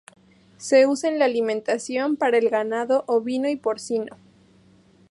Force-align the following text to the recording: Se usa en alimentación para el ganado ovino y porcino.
Se 0.57 0.87
usa 0.87 1.11
en 1.11 1.21
alimentación 1.21 2.15
para 2.17 2.39
el 2.39 2.49
ganado 2.49 3.03
ovino 3.07 3.47
y 3.49 3.55
porcino. 3.55 4.17